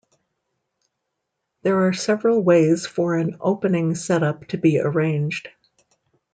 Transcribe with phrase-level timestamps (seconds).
[1.61, 5.47] There are several ways for an opening setup to be arranged.